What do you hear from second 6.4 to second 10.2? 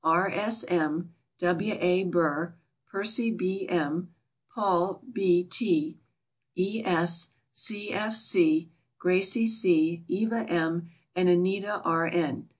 E. S., C. F. C., Gracie C.,